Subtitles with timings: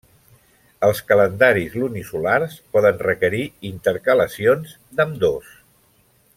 [0.87, 5.57] Els calendaris lunisolars poden requerir intercalacions d'ambdós: